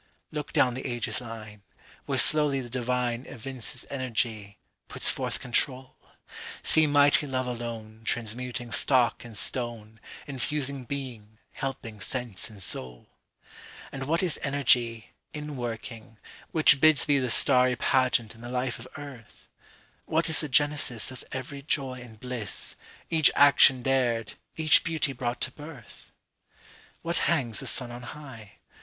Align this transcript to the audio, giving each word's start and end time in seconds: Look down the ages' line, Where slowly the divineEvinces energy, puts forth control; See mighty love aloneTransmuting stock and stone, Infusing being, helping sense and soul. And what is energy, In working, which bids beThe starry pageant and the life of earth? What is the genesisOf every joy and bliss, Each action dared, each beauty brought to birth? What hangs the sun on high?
Look 0.31 0.51
down 0.51 0.73
the 0.73 0.87
ages' 0.87 1.21
line, 1.21 1.61
Where 2.07 2.17
slowly 2.17 2.59
the 2.59 2.71
divineEvinces 2.71 3.85
energy, 3.91 4.57
puts 4.87 5.11
forth 5.11 5.39
control; 5.39 5.95
See 6.63 6.87
mighty 6.87 7.27
love 7.27 7.45
aloneTransmuting 7.45 8.73
stock 8.73 9.23
and 9.23 9.37
stone, 9.37 9.99
Infusing 10.25 10.85
being, 10.85 11.37
helping 11.51 12.01
sense 12.01 12.49
and 12.49 12.63
soul. 12.63 13.09
And 13.91 14.05
what 14.07 14.23
is 14.23 14.39
energy, 14.41 15.11
In 15.33 15.55
working, 15.55 16.17
which 16.49 16.81
bids 16.81 17.05
beThe 17.05 17.29
starry 17.29 17.75
pageant 17.75 18.33
and 18.33 18.43
the 18.43 18.49
life 18.49 18.79
of 18.79 18.87
earth? 18.97 19.47
What 20.07 20.27
is 20.29 20.39
the 20.39 20.49
genesisOf 20.49 21.23
every 21.31 21.61
joy 21.61 21.99
and 22.01 22.19
bliss, 22.19 22.75
Each 23.11 23.29
action 23.35 23.83
dared, 23.83 24.33
each 24.55 24.83
beauty 24.83 25.13
brought 25.13 25.39
to 25.41 25.51
birth? 25.51 26.11
What 27.03 27.17
hangs 27.29 27.59
the 27.59 27.67
sun 27.67 27.91
on 27.91 28.01
high? 28.01 28.57